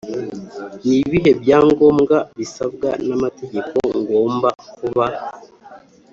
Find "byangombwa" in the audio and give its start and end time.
1.41-2.17